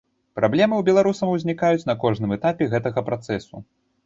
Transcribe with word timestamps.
Праблемы 0.37 0.75
ў 0.77 0.87
беларусаў 0.87 1.33
узнікаюць 1.35 1.83
на 1.91 1.97
кожным 2.07 2.35
этапе 2.39 2.71
гэтага 2.73 3.05
працэсу. 3.13 3.65